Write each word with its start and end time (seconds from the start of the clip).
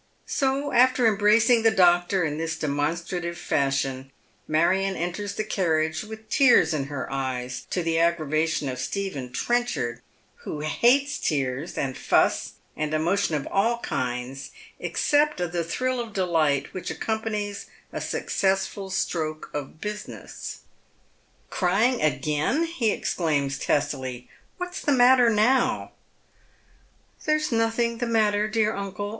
So 0.25 0.71
after 0.73 1.05
embracing 1.05 1.61
the 1.61 1.69
doctor 1.69 2.23
in 2.23 2.39
this 2.39 2.55
demonstrative 2.57 3.37
fashion, 3.37 4.09
Marion 4.47 4.95
enters 4.95 5.35
the 5.35 5.43
carriage 5.43 6.01
with 6.03 6.27
tears 6.27 6.73
in 6.73 6.85
her 6.85 7.13
eyes, 7.13 7.67
to 7.69 7.83
the 7.83 7.97
aggrava 7.97 8.47
tion 8.47 8.67
of 8.67 8.79
Stephen 8.79 9.31
Trenchard, 9.31 10.01
who 10.37 10.61
hates 10.61 11.19
tears 11.19 11.77
and 11.77 11.95
fuss 11.95 12.53
and 12.75 12.95
emotion 12.95 13.35
of 13.35 13.47
all 13.51 13.77
kinds, 13.77 14.49
except 14.79 15.37
the 15.37 15.63
thrill 15.63 15.99
of 15.99 16.13
delight 16.13 16.73
which 16.73 16.89
accompanies 16.89 17.67
a 17.93 18.01
successful 18.01 18.89
stroke 18.89 19.51
of 19.53 19.79
business." 19.79 20.61
Crying 21.51 22.01
again," 22.01 22.63
he 22.63 22.89
exclaims 22.89 23.59
testily." 23.59 24.27
What's 24.57 24.81
the 24.81 24.93
matter 24.93 25.29
now?"" 25.29 25.91
There's 27.27 27.51
nothing 27.51 27.99
the 27.99 28.07
matter, 28.07 28.47
dear 28.47 28.75
uncle. 28.75 29.09